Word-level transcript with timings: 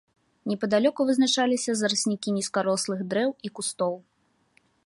Непадалёку 0.51 1.05
вызначаліся 1.09 1.71
зараснікі 1.81 2.35
нізкарослых 2.39 2.99
дрэў 3.15 3.29
і 3.49 3.55
кустоў. 3.61 3.93